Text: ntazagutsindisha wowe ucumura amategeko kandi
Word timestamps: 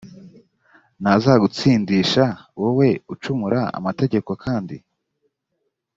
ntazagutsindisha 1.01 2.25
wowe 2.59 2.89
ucumura 3.13 3.59
amategeko 3.77 4.31
kandi 4.43 4.75